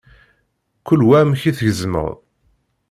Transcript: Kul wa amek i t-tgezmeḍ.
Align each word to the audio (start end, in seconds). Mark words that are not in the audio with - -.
Kul 0.85 1.01
wa 1.07 1.15
amek 1.21 1.41
i 1.49 1.51
t-tgezmeḍ. 1.53 2.09